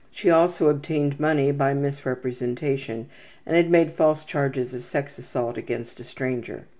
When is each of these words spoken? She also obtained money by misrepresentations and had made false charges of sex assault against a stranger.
She 0.09 0.31
also 0.31 0.67
obtained 0.69 1.19
money 1.19 1.51
by 1.51 1.75
misrepresentations 1.75 3.05
and 3.45 3.55
had 3.55 3.69
made 3.69 3.93
false 3.93 4.25
charges 4.25 4.73
of 4.73 4.83
sex 4.83 5.19
assault 5.19 5.59
against 5.59 5.99
a 5.99 6.03
stranger. 6.03 6.65